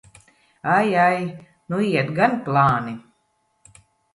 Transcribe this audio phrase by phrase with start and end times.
[0.77, 1.21] Ai, ai!
[1.69, 2.95] Nu iet gan plāni!